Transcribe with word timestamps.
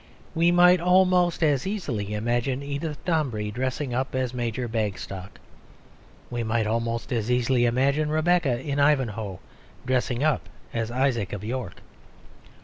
We 0.33 0.51
might 0.51 0.79
almost 0.81 1.43
as 1.43 1.67
easily 1.67 2.15
imagine 2.15 2.63
Edith 2.63 2.97
Dombey 3.05 3.51
dressing 3.51 3.93
up 3.93 4.15
as 4.15 4.33
Major 4.33 4.67
Bagstock. 4.67 5.39
We 6.31 6.41
might 6.41 6.65
almost 6.65 7.13
as 7.13 7.29
easily 7.29 7.65
imagine 7.67 8.09
Rebecca 8.09 8.59
in 8.59 8.79
Ivanhoe 8.79 9.37
dressing 9.85 10.23
up 10.23 10.49
as 10.73 10.89
Isaac 10.89 11.33
of 11.33 11.43
York. 11.43 11.83